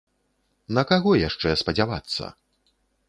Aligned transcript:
На 0.77 0.83
каго 0.91 1.11
яшчэ 1.27 1.53
спадзявацца? 1.63 2.33